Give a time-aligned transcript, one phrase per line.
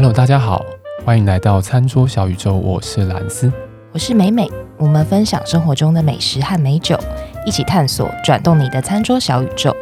[0.00, 0.64] Hello，大家好，
[1.04, 3.52] 欢迎来到餐桌小宇宙，我是兰斯，
[3.92, 6.98] 我是美美，我们分享生活中的美食和美酒，
[7.44, 9.74] 一起探索转动你的餐桌小宇宙。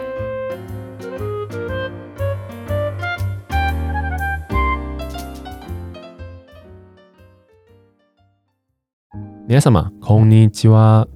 [9.47, 9.91] 你要什么？
[10.01, 11.07] こんにちは。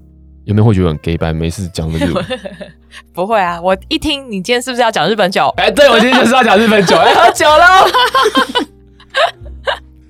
[0.45, 1.31] 有没有会觉得很 gay 白？
[1.31, 2.25] 没事讲日文？
[3.13, 5.47] 不会啊，我一听你今天是不是要讲日本酒？
[5.59, 8.72] 哎、欸，对，我今天就是要讲日本酒，哎，喝酒喽！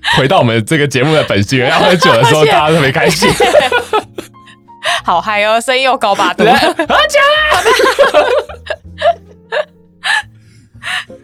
[0.17, 3.30] 回到我们这个节目的本性，要喝酒的时候，大家特别开心，
[5.03, 7.63] 好嗨哦，声音又高八度， 喝酒啦！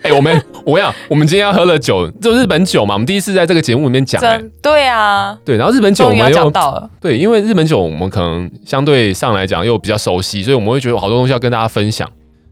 [0.02, 12.09] 哎、欸，我们我讲，我们今天要喝的酒就日本酒嘛，我们第一次在这个节目里面讲、欸，对啊，对，然后日本酒我们又讲到了，对，因为日本酒我们可能相对上来讲又比较熟悉，所以我们会觉得好多东西要跟大家分享，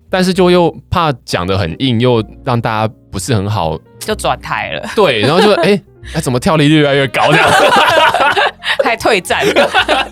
[0.10, 5.82] 但是就又怕讲的很硬，又让大家不是很好，就转台了，对，然后就哎，哎、
[6.14, 7.50] 欸，怎么跳离率越来越高这样，
[8.84, 9.46] 还退战，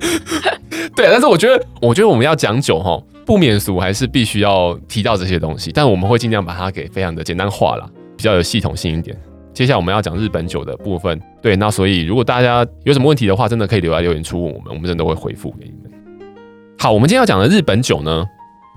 [0.95, 3.01] 对，但是我觉得，我觉得我们要讲酒哈。
[3.25, 9.17] 不免俗，还是必须要提到这些东西，但我们会尽量把它给非常的简单化啦，比较有系统性一点。
[9.51, 15.91] 接下来我们要讲日本酒的部分，对，那所以如果大家有什么问题的话，真的可以留在留言处问我们，我们真的会回复给你们。
[16.77, 18.23] 好，我们今天要讲的日本酒呢，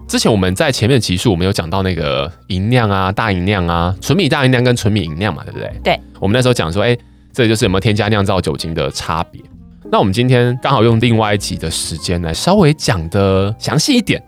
[0.07, 5.71] 之前我们在前面的集数我们有讲到那个银酿啊、大银酿啊、纯米大银酿跟纯米银酿嘛，对不对？
[5.85, 6.01] 对。
[6.21, 6.97] 我们那时候讲说，哎，
[7.33, 9.43] 这就是有没有添加酿造酒精的差别。
[9.91, 14.23] 那我们今天刚好用另外一集的时间来稍微讲的详细一点。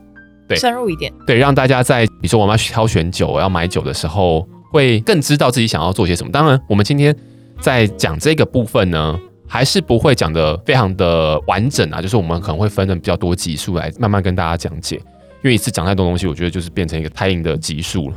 [0.49, 6.33] 对，深入一点，对，让大家在比如说我们要去挑选酒、要买酒的时候，会更知道自己想要做些什么。
[6.33, 7.15] 当然，我们今天
[7.61, 15.01] 在讲这个部分呢，还是不会讲的非常的完整啊，就是我们可能会分成比较多集数来慢慢跟大家讲解，
[15.43, 18.17] 因为一次讲太多东西，我觉得就是变成一个太硬的集数了。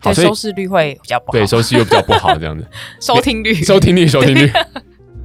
[0.00, 2.66] 好，所以收视率会比较不好，对，收视率比较不好，这样子，
[3.00, 4.50] 收听率，收听率，收听率，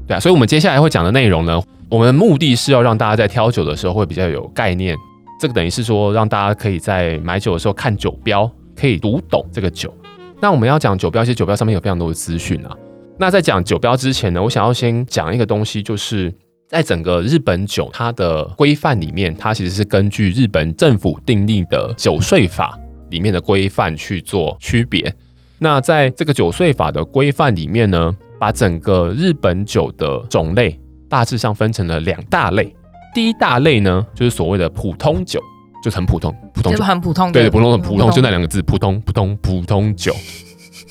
[0.08, 0.20] 对啊。
[0.20, 4.96] 所以，我们接下来会讲的内容呢，我们的目的是要让大家在挑酒的时候会比较有概念。
[5.40, 9.94] 这个等于是说，让大家可以在买酒的时候看酒标，可以读懂这个酒。
[10.42, 12.76] 那我们要讲酒标，其实酒标上面有非常多的资讯啊。
[13.18, 16.34] 那在讲酒标之前呢，我想要先讲一个东西，就是
[16.70, 22.78] 在整个日本酒它的规范里面，它其实是根据日本政府订立的酒税法
[23.10, 25.12] 里面的规范去做区别。
[25.58, 30.80] 那在这个酒税法的规范里面呢，把整个日本酒的种类
[31.10, 32.72] 大致上分成了两大类。
[33.16, 35.42] 第一大类呢，就是所谓的普通酒，
[35.84, 40.16] 就是很普通，普通酒，很普通，对，普通很普通，就那两个字，普通普通普通酒。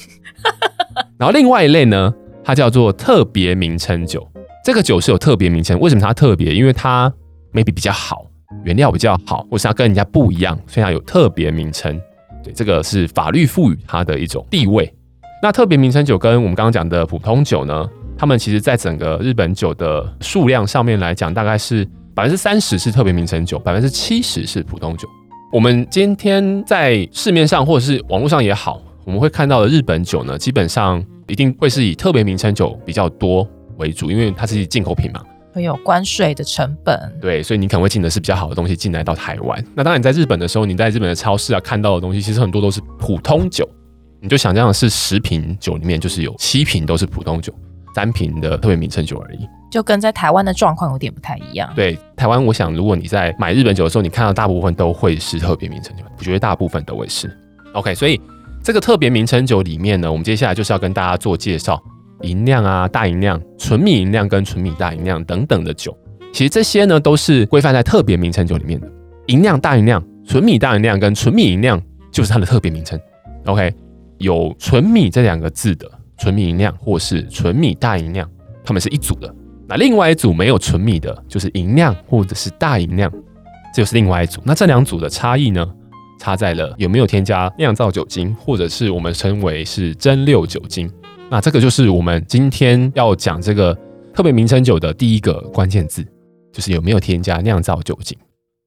[1.16, 2.12] 然后另外一类呢，
[2.42, 4.28] 它叫做特别名称酒。
[4.68, 6.54] 这个酒是有特别名称，为什么它特别？
[6.54, 7.10] 因为它
[7.54, 8.26] maybe 比较好，
[8.64, 11.98] 原料比较好，或是它跟人家不一样，所以它有特别名称。
[12.44, 14.94] 对，这个是法律赋予它的一种地位。
[15.42, 21.88] 那特别名称酒跟我们刚刚讲的普通酒呢，它们其实在整个日本酒的数量上面来讲，大概是。
[22.14, 25.08] 百分之三十是特别名称酒，百分之七十是普通酒。
[25.50, 35.22] 我们今天在市面上或者是网络上也好，我们会看到的日本酒呢，基本上一定会是以特别名称酒比较多为主，因为它是进口品嘛，
[35.52, 37.18] 会有关税的成本。
[37.20, 39.64] 对，所以你可能会进的是比较好的东西进来到台湾。
[39.74, 43.68] 那当然你在日本的时候，你在日本的超市啊看到的东西，其实很多都是普通酒。
[44.20, 47.52] 你就想象的是十瓶酒里面就是有七瓶都是普通酒，
[47.94, 49.38] 三瓶的特别名称酒而已。
[49.70, 51.70] 就跟在台湾的状况有点不太一样。
[51.76, 57.30] 对，台湾，我想如果你在买日本酒的时候，你看到大部分都会是特别名称酒，我觉得大部分都会是。
[57.74, 58.20] OK，所以
[58.60, 61.80] 这个特别名称酒里面呢，我们接下来就是要跟大家做介绍，
[62.22, 65.96] 银酿啊、大银酿、纯米银酿跟纯米大银酿等等的酒。
[66.32, 68.88] 其实这些呢都是规范在特别名称酒里面的。
[69.26, 71.80] 银酿、大银酿、纯米大银酿跟纯米银酿
[72.10, 72.98] 就是它的特别名称。
[73.46, 73.72] OK，
[74.18, 78.28] 有纯米这两个字的纯米银酿或是纯米大银酿，
[78.64, 79.34] 它们是一组的。
[79.66, 83.10] 那另外一组没有纯米的，就是银酿或者是大银酿，
[83.74, 84.40] 这就是另外一组。
[84.44, 85.66] 那这两组的差异呢，
[86.18, 90.90] 差在了有没有添加酿造酒精，或者是我们称为是蒸馏酒精。
[91.30, 93.76] 那这个就是我们今天要讲这个
[94.14, 96.02] 特别名称酒的第一个关键字，
[96.50, 98.16] 就是有没有添加酿造酒精。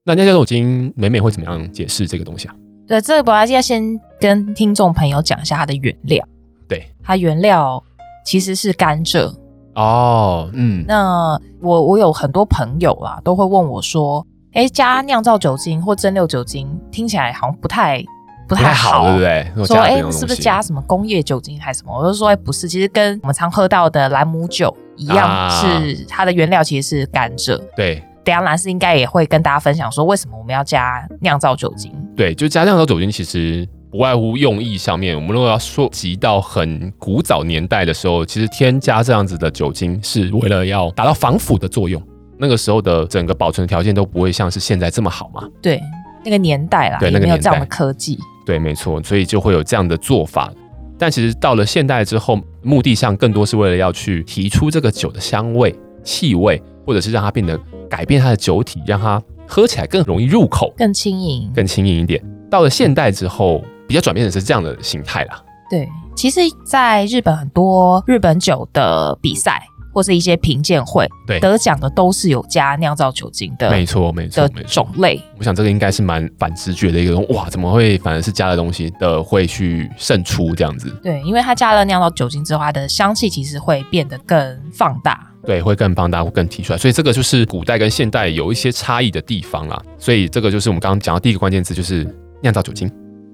[0.05, 2.55] 那酿造酒精，美美会怎么样解释这个东西啊？
[2.87, 6.23] 对，这个我要先跟听众朋友讲一下它的原料。
[6.67, 7.83] 对，它原料
[8.23, 9.33] 其实是甘蔗。
[9.73, 18.03] 哦，嗯，那我我有很多朋友啊，都会问我说，哎，加酿造酒精或蒸馏酒精，听起来好像不太
[18.51, 19.65] 不太好，对不对？
[19.65, 21.97] 说，哎，是不是加什么工业酒精还是什么？
[21.97, 27.57] 我就说，哎，不是，其实跟我们常喝到的兰姆酒一样，啊、是它的原料其实是甘蔗。
[27.77, 31.89] 对，等下兰斯应该也会跟大家分享说，为什么我们要加酿造酒精？
[32.17, 35.15] 对，就加酿造酒精，其实不外乎用意上面。
[35.15, 42.01] 我们如果要说及到很古早年代的时候，其实添加这样子的酒精是为了要达到防腐的作用。
[42.37, 45.47] 那个时候的整个保存条件都不会像是现在这么好嘛。
[45.61, 45.79] 对，
[46.25, 48.17] 那个年代啦，对，那个年代没有这样的科技。
[48.45, 50.51] 对，没错，所以就会有这样的做法。
[50.97, 57.59] 但其实到了现代之后，目的上更多是为了要去提出这个酒的香味、气味，或者是让它变得
[57.89, 62.23] 改变它的酒体，让它喝起来更容易入口，更轻盈，更轻盈一点。
[62.49, 65.43] 到了现代之后，比较转变的是这样的形态啦。
[65.69, 69.63] 对，其实在日本很多日本酒的比赛。
[69.93, 74.83] 或是一些品鉴会，对，得奖的都是有加酿造酒精的，没错没错没错。
[74.83, 80.89] 种类，我想这个应该是蛮反直觉的一个哇，怎么会反而是加了东西的会去胜出这样子？
[81.03, 86.79] 对，因为它加了酿造酒精之后，它的香气其实会变得更放大，对，会更放大，会更提出来。
[86.79, 89.81] 所以这个就是古代跟现代有一些差异的地方啦。
[89.97, 92.07] 所以这个就是我们刚刚讲到第一个关键词，就是
[92.41, 92.89] 酿造酒精。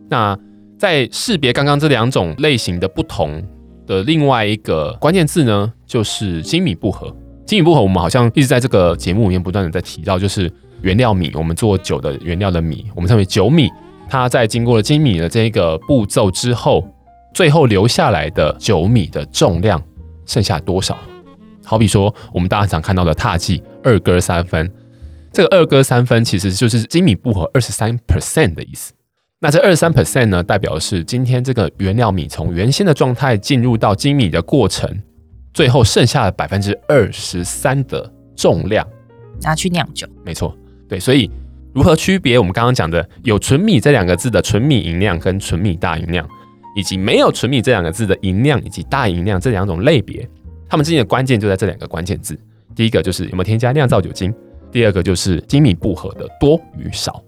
[0.10, 0.38] 那
[0.78, 3.44] 在识别刚刚这两种类型的不同
[3.88, 7.12] 的另外一个关键字呢，就是精米步合。
[7.46, 10.52] 精米步合，我们好像一直在这个节目里面不断的在提到，就是
[10.82, 13.70] 原料米，我们做酒的原料的米，我们称为酒米。
[14.10, 16.86] 它在经过了精米的这个步骤之后，
[17.34, 19.82] 最后留下来的酒米的重量
[20.26, 20.98] 剩下多少？
[21.66, 24.72] 好比说，我们大家常看到的踏剂二割三分，
[25.32, 28.94] 这个二割三分其实就是精米步合二十三 percent 的意思。
[29.40, 34.90] 那这二十三 percent 呢，代表的是今天这个原料米从原先的状态进入到精米的过程，
[35.54, 38.86] 最后剩下的百分之二十三的重量
[39.44, 40.08] 拿去酿酒。
[40.26, 40.58] 没错，
[40.90, 41.30] 对，所以
[41.72, 46.28] 如何区别我们刚刚讲的有纯米这两个字的纯米银酿跟纯米大吟酿，
[46.76, 50.28] 以及没有纯米这两个字的银酿以及大吟酿这两种类别，
[50.68, 52.36] 它们之间的关键就在这两个关键字。
[52.76, 54.34] 第一个就是有没有添加酿造酒精，
[54.72, 57.24] 第二个就是精米不合的多与少。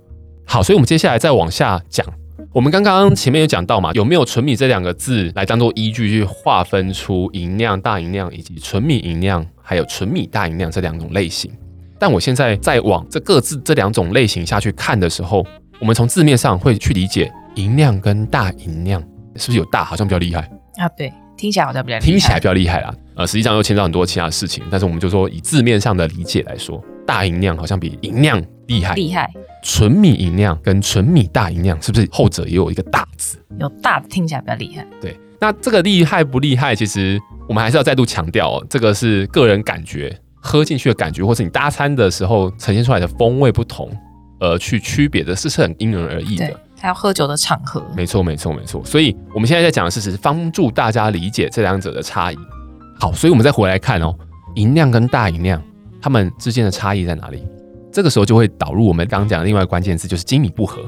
[0.52, 2.04] 好，所以我们接下来再往下讲。
[2.52, 11.52] 我们刚刚前面有讲到嘛，有没有纯米这两个字来当做依据去划分出银酿、大银酿以及纯米银酿，还有纯米大银酿这两种类型？
[12.00, 15.46] 但我现在在往这各自这两种类型下去看的时候，
[15.80, 19.00] 我们从字面上会去理解银酿跟大银酿
[19.36, 20.42] 是不是有大好像比较厉害
[20.78, 20.90] 啊？
[20.98, 22.92] 对，听起来好像比较厉害，听起来比较厉害啦。
[23.14, 29.30] 呃，实际上又牵涉很多其他事情，但是我们就说以字面上的理解来说，大银酿好像比银酿厉害，厉害。
[29.62, 33.38] 纯米吟酿跟纯米大吟酿是不是后者也有一个大字？
[33.60, 34.88] 有大的听起来比较厉害。
[35.02, 36.74] 对，那这个厉害不厉害？
[36.74, 43.92] 其实我们还是要再度强调哦，这个是个人感觉，喝进去的感觉，或是你搭餐的时候呈现出来的风味不同，
[44.40, 46.58] 而去区别的，是是很因人而异的。
[46.80, 47.84] 还要喝酒的场合。
[47.94, 48.82] 没错，没错，没错。
[48.86, 52.38] 所以我们现在在讲的是，只是帮助大家理解这两者的差异。
[52.98, 54.16] 好，所以我们再回来看哦，
[54.56, 55.62] 银酿跟大吟酿，
[56.02, 57.46] 它们之间的差异在哪里？
[57.92, 60.82] 这个时候就会导入我们刚刚讲的另外关键字，就是精米不合。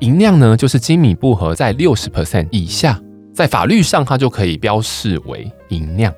[0.00, 3.00] 吟酿呢，就是精米不合在六十 percent 以下，
[3.34, 6.12] 在法律上它就可以标示为银酿。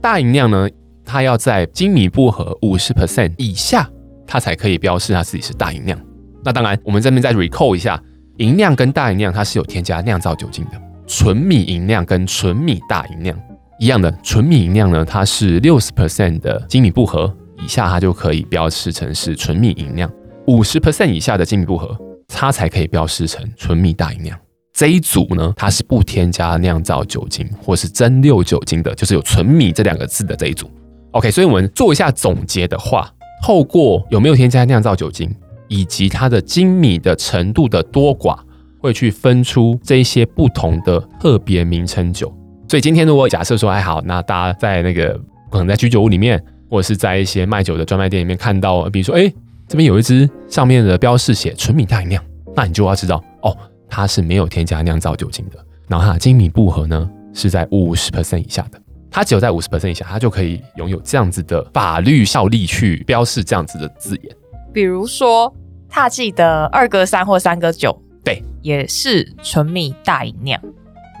[0.00, 0.68] 大银酿呢，
[1.04, 3.88] 它要在精米不合五十 percent 以下，
[4.26, 5.98] 它才可以标示它自己是大银酿。
[6.44, 8.02] 那当然，我们这边再 recall 一下，
[8.38, 10.72] 银酿跟大银酿它是有添加酿造酒精的。
[11.06, 13.38] 纯米银酿跟纯米大银酿
[13.78, 17.34] 一样的，纯米银酿呢，它是六十 percent 的精米不合。
[17.64, 20.10] 以下它就可以标示成是纯米饮料，
[20.48, 24.36] 五十 percent 以下的精米步合，它才可以标示成纯米大吟酿。
[24.74, 30.68] 这一组呢，它是不添加酿造酒精或是蒸馏酒精的，就是有纯米这两个字的这一组。
[31.12, 33.08] OK，所以我们做一下总结的话，
[33.44, 35.32] 透过有没有添加酿造酒精，
[35.68, 38.36] 以及它的精米的程度的多寡，
[38.80, 42.34] 会去分出这一些不同的特别名称酒。
[42.66, 45.20] 所以今天如果假设说还好，那大家在那个
[45.50, 46.42] 可能在居酒屋里面。
[46.72, 49.30] 或者是在一些卖酒的专卖店里面看到，比如说，哎，
[49.68, 52.24] 这边有一支上面的标示写纯米大吟酿，
[52.56, 53.54] 那你就要知道，哦，
[53.90, 55.58] 它是没有添加酿造酒精的。
[55.86, 64.34] 然后它的精米步合呢是在五十 percent 以下的，它只有在五十 percent 以下，它就可以拥有这样子的法律效力去标示这样子的字眼。
[64.72, 65.54] 比如说，
[65.90, 70.58] 踏记的二哥三或三哥九，对，也是纯米大吟酿。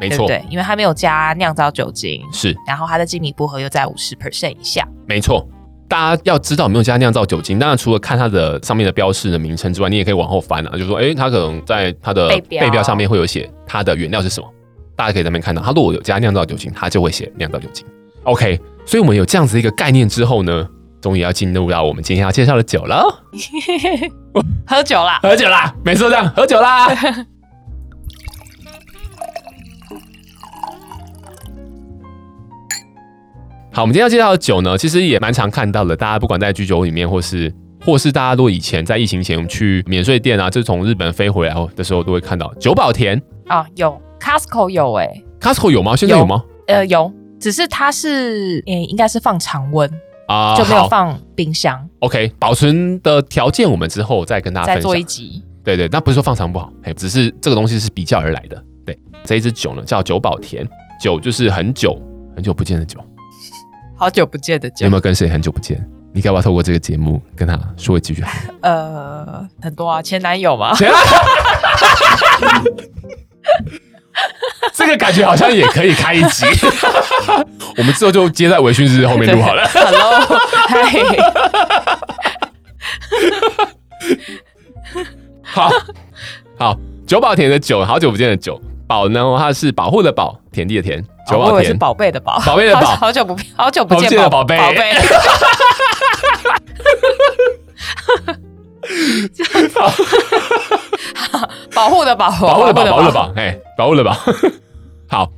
[0.00, 4.86] 没错，对，因为它没有加酿造酒精，是，然后它的精米步合又在五十 percent 以下。
[5.06, 5.46] 没错，
[5.88, 7.58] 大家要知道有没有加酿造酒精。
[7.58, 14.48] 当然，除了看它的上面的标示的名称之外，你也可以往后翻啊，就是说，哎，它可能在它的背标上面会有写它的原料是什么，
[14.96, 15.62] 大家可以在那边看到。
[15.62, 17.86] 它如果有加酿造酒精，它就会写酿造酒精。
[18.24, 20.66] OK，所以我们有这样子一个概念之后呢，
[21.00, 23.04] 终于要进入到我们今天要介绍的酒了。
[24.66, 26.88] 喝酒啦，喝酒啦，没错，这样喝酒啦。
[33.74, 35.96] 好，我们今天要介绍的酒呢，其实也蛮常看到的。
[35.96, 37.50] 大家不管在居酒里面，或是
[37.82, 45.96] 或是大家如果以前在疫情前去免税店啊，就从日本飞回来的时候，都会看到久保田啊，有 Costco 有哎、欸、，Costco 有吗？
[45.96, 46.44] 现在有吗？
[46.68, 47.10] 有呃，有，
[47.40, 49.90] 只是它是诶、欸，应该是放常温
[50.28, 51.88] 啊，就没有放冰箱。
[52.00, 55.42] OK，保存的条件我们之后再跟大家做一集。
[55.64, 58.62] 对对，那不是说放常不好，哎，只是这个东西是比较而来的。
[58.84, 60.68] 对，这一支酒呢叫久保田，
[61.00, 61.98] 久就是很久
[62.36, 63.00] 很久不见的久，
[63.96, 64.84] 好久不见的久。
[64.86, 65.84] 有没有跟谁很久不见？
[66.14, 68.30] 你该不要透过这个节目跟他说几句话？
[68.62, 70.74] 呃，很多啊，前男友嘛。
[74.74, 76.44] 这个感觉好像也可以开一集，
[77.78, 79.66] 我们之后就接在微醺日后面录好了。
[79.68, 80.20] Hello，
[80.68, 80.92] 嗨。
[85.42, 85.70] 好
[86.58, 94.92] 好，久保田的久，好久不见的久，保呢，它是保护的保，田地的田，久保田是宝贝的宝，宝贝的宝，好久不 好久不见的宝贝，宝贝。
[101.74, 104.14] 保护的保，保护的保，保护的保，哎，保护的保。
[105.08, 105.30] 好，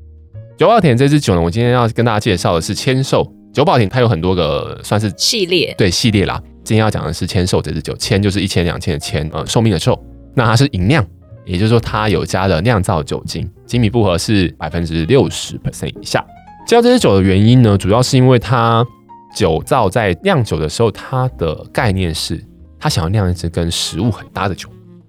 [0.59, 3.27] 久保田这支酒呢，我今天要跟大家介绍的是千寿。
[3.53, 6.43] 久保田它有很多个算是系列，对系列啦。
[6.65, 9.97] 今天要讲的是千寿这支酒，千就是一千两千的千，呃，寿命的寿。
[10.35, 11.07] 那它是银酿，
[11.45, 16.25] 也就是说它有加了酿造酒精，精米步合是百分之六十 percent 以下。
[16.67, 18.85] 介绍这支酒的原因呢，主要是因为它
[19.35, 22.43] 酒造在酿酒的时候，它的概念是
[22.79, 24.69] 它想要酿一支跟食物很搭的酒。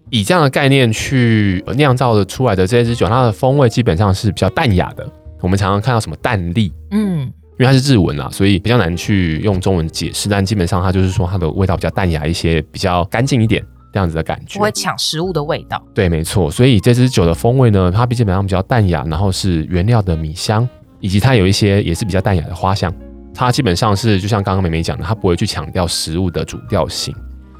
[0.09, 5.09] 以这样的概念去酿造的出来的这支酒，它的风味基本上是比较淡雅的。
[5.41, 10.29] 我们常常看到什么淡丽，嗯，因为它是日文啊，所以比较难去用中文解释。
[10.29, 13.63] 但基本上它就是说它的味道比较淡雅一些，比较干净一点
[13.95, 15.81] 这样子的感觉，不会抢食物的味道。
[15.93, 16.51] 对，没错。
[16.51, 20.67] 所以这支酒的风味呢，它基本上比较淡雅，然后是原料的米香，
[20.99, 22.93] 以及它有一些也是比较淡雅的花香。
[23.33, 27.15] 它基本上是就像刚刚美美讲的，它不会去强调食物的主调性。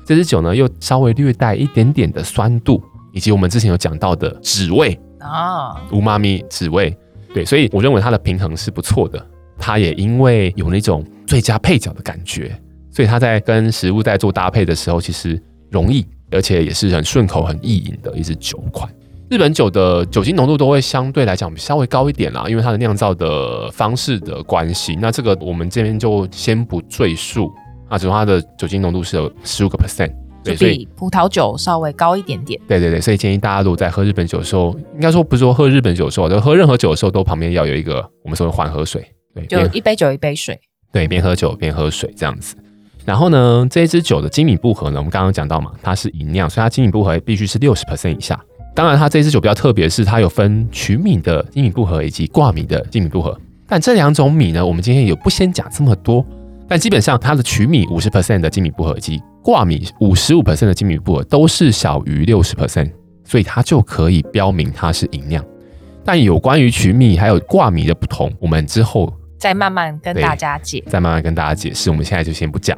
[0.05, 6.93] 这支酒呢，又稍微略带一点点的酸度，以及我们之前有讲到的脂味啊，乌妈咪脂味，
[7.33, 9.25] 对，所以我认为它的平衡是不错的。
[9.57, 12.61] 它也因为有那种最佳配角的感觉，
[12.91, 18.89] 所以它在跟食物在做搭配的时候，其实容易，而且也是很顺口、很易饮的一支酒款。
[19.29, 24.95] 日本酒的酒精浓度都会相对来讲稍微高一点啦，因为它的酿造的方式的关系。
[25.01, 27.51] 那这个我们这边就先不赘述。
[27.87, 30.11] 啊，主要它的酒精浓度是有十五个 percent，
[30.43, 32.59] 对，所以葡萄酒稍微高一点点。
[32.67, 39.05] 对对对，所以建议大家如果在喝日本酒的时候，应该说不是说喝日本酒的时候，就喝任何酒的时候，都旁边要有一个我们说的缓和水，
[39.35, 40.59] 对，就一杯酒一杯水，
[40.91, 42.55] 对，边喝酒边喝水这样子。
[43.05, 48.39] 然后呢，这一支酒的精米步合呢，我们刚刚讲到嘛，它是银酿，所以它精米步合必须是六十 percent 以下。
[48.73, 53.39] 当然，它这支酒比较特别，是它有分曲米的精米步合以及挂米的精米步合。
[53.67, 56.25] 但这两种米呢，我们今天也不先讲这么多。
[56.67, 62.91] 但基本上，它的曲米五十 percent 的精米步合以及挂米五十五 percent 的精米步合都是小于六十 percent，
[63.23, 65.45] 所以它就可以标明它是银酿。
[66.03, 71.91] 但有关于曲米还有挂米的不同，我们之后再慢慢跟大家解，再慢慢跟大家解释。
[71.91, 72.77] 我们现在就先不讲。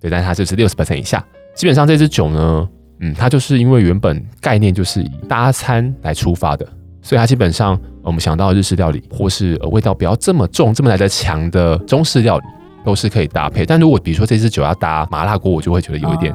[0.00, 1.24] 对，但是它就是六十 percent 以下。
[1.54, 2.68] 基本上这支酒呢，
[3.00, 6.66] 嗯，它就是因为原本概念就是以搭餐来出发的，
[7.02, 12.44] 所以它基本上我们想到日式料理或是味道不要这么重、这么来的强的中式料理。
[12.84, 16.34] 都是可以搭配，但如果比如说这支酒要搭麻辣锅，我就会觉得有一点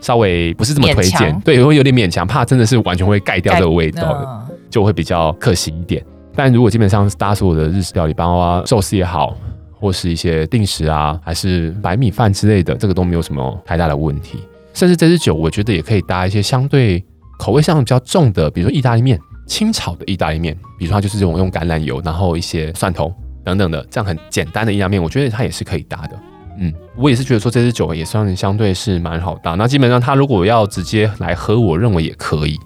[0.00, 6.04] 稍微不是这么推荐，对，会有点勉强，怕真的是完全会盖掉这个味道的，就会比较可惜一点。
[6.34, 9.36] 但如果基本上是搭所有的日式料理，包括寿司也好，
[9.82, 14.38] 或是一些定食啊，还是白米饭之类的，这个都没有什么太大的问题。
[14.72, 17.04] 甚至这支酒，我觉得也可以搭一些相对
[17.36, 23.12] 口味上比较重的，比如说意大利面，清炒的意大利面，比如说它就是这种用橄榄油，然后一些蒜头。
[23.44, 26.16] 等等的，这样很简单的意大利面，我觉得它也是可以搭的。
[26.58, 29.56] 嗯，我也是觉得说这支酒也算相对是蛮好搭。
[29.56, 32.56] 那基本上它如果要直接来喝，我认为也可以。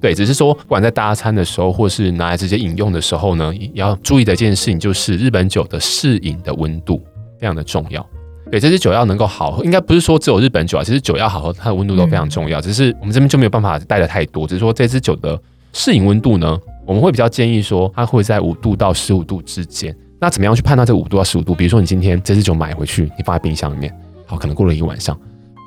[0.00, 7.02] 对，只是说不管在搭餐的时候，或是拿来直接饮用的时候呢，也要注意的一件事情就是日本酒的适饮的温度
[7.38, 8.04] 非常的重要。
[8.50, 12.60] 对，这支酒要能够好喝，应该不是说只有日本酒啊，其实酒要好喝，它的温度都非常重要。
[12.60, 15.40] 只是我们这边就没有办法带的太多，只是说这支酒的
[15.72, 19.94] 适饮温度呢，我们会比较建议说它会在五度到十五度之间。
[20.18, 21.54] 那怎么样去判断这五度到十五度？
[21.54, 23.94] 比如说你今天这支酒买回去，你放在冰箱里面，
[24.26, 25.16] 好，可能过了一个晚上，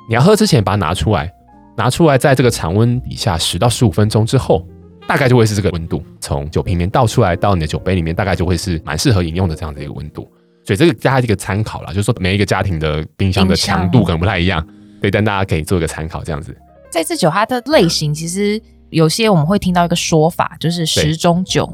[0.08, 1.32] 你要喝之前把它拿出来，
[1.76, 4.66] 拿出来在这个常温底下十到十五分钟之后，
[5.06, 10.30] 大概就会是这个温度，从酒瓶里面倒出来到你的酒杯里面，大概就会是蛮适合饮用的这样的一个温度。
[10.64, 14.66] 所以这个加一个参考啦，就是说每一个家庭的冰箱的强度可能不太一样，
[15.00, 16.56] 对，但大家可以做一个参考这样子。
[16.90, 21.68] 这支酒它的类型其实有些我们会听到一个说法，就是食中酒。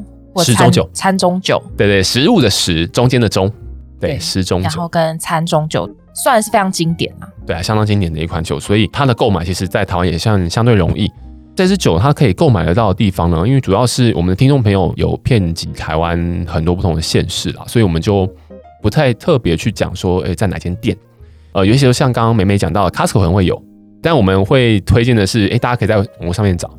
[0.45, 3.53] 食中酒、餐中酒，对对，食物的食，中间的中，
[3.99, 5.91] 对，食中酒，然后跟餐中酒
[6.23, 11.11] 算是非常经典啊，对啊，相当经典的一款酒，所以它的购买其实，在台湾也算相对容易。
[11.57, 13.47] 这支酒它可以购买得到的地方呢？
[13.47, 18.27] 因为主要是我们的听众朋友有遍及台湾很多不同的县市啦，所以我们就
[18.81, 20.97] 不太特别去讲说，诶，在哪间店？
[21.53, 23.61] 呃，有些时候像刚刚美美讲到的，Costco 可能会有，
[24.01, 26.71] 但我们会推荐的是，诶，大家可以在网络上面找。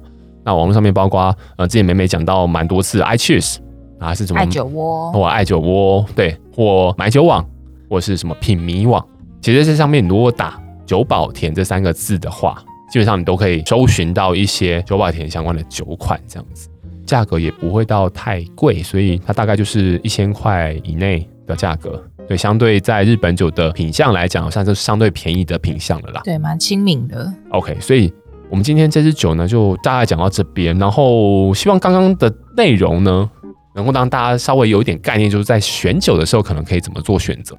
[0.44, 3.58] 那网络上面包括呃，之前美美讲到蛮多次，iCheers
[4.00, 4.40] 啊是什么？
[4.40, 7.46] 爱酒窝或爱酒窝，对，或买酒网，
[7.88, 9.06] 或是什么品迷网。
[9.42, 16.70] 其实这上面如果打久保田这三个字的话，基本上你都可以搜寻到一些久保田相关的酒款，这样子，
[17.08, 26.22] 价格也不会到太贵，所以它大概就是一千块以内的价格，对，相对在日本酒的品相来讲，算是相对便宜的品相了啦。
[26.24, 27.34] 对，蛮亲民的。
[27.50, 28.14] OK，所以
[28.50, 33.28] 我们今天这支酒呢，就大概讲到这边，然后希望刚刚的内容呢，
[33.74, 37.58] 能够让大家稍微有一点概念，就是在选酒的时候，可能可以怎么做选择。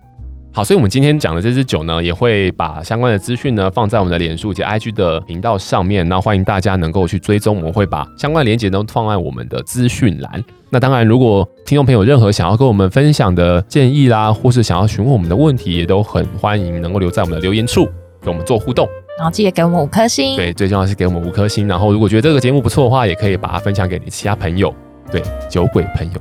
[0.54, 10.44] 好，所以我们今天讲的这支酒呢，也会把相关的资讯呢放在我们的脸书及 IG 的频道上面，那欢迎大家能够去追踪，我们会把相关的链接都放在我们的资讯栏。
[10.68, 17.88] 那当然，如果听众朋友有任何想要跟我们分享的建议啦，或是想要询问我们的问题，也都很欢迎能够留在我们的留言处
[18.21, 18.87] 跟我们做互动。
[19.16, 21.66] 然后记得给我们五颗星，对，最重要是给我们五颗星。
[21.66, 24.75] 然后如果觉得这个节目不错的话，也可以把它分享给你其他朋友。
[25.11, 26.21] 对，酒鬼朋友。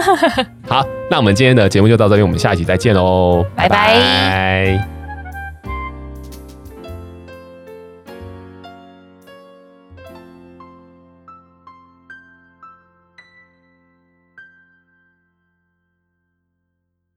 [0.66, 3.94] 好，那我们今天的节目就到这边，我们下一期再见喽，拜拜。
[3.94, 4.99] 拜拜。